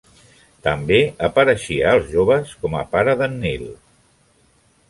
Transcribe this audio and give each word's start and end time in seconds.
També 0.67 0.97
apareixia 1.27 1.91
a 1.91 1.93
"Els 1.99 2.09
joves" 2.15 2.57
com 2.65 2.81
a 2.81 2.85
pare 2.97 3.17
d'en 3.21 3.39
Neil. 3.45 3.69